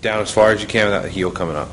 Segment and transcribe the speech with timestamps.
[0.00, 1.68] Down as far as you can without the heel coming up.